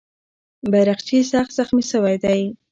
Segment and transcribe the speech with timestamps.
[0.71, 2.41] بیرغچی سخت زخمي سوی دی.